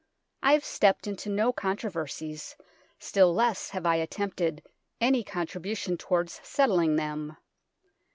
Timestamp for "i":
0.41-0.53, 3.85-3.97